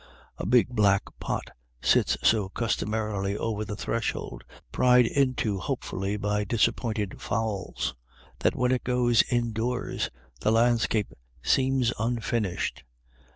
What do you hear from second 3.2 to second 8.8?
over the threshold, pried into hopefully by disappointed fowls, that when